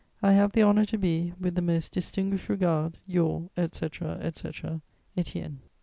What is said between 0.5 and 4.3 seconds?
the honour to be, with the most distinguished regard, your, etc.